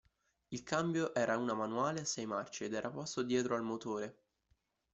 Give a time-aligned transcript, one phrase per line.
[0.49, 4.23] Il cambio era una manuale a sei marce ed era posto dietro al motore.